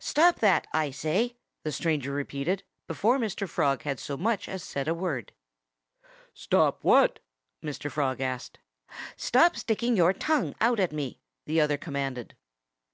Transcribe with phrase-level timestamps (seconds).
[0.00, 3.48] "Stop that, I say!" the stranger repeated, before Mr.
[3.48, 5.32] Frog had so much as said a word.
[6.34, 7.20] "Stop what?"
[7.64, 7.90] Mr.
[7.90, 8.58] Frog asked.
[9.16, 12.36] "Stop sticking your tongue out at me!" the other commanded.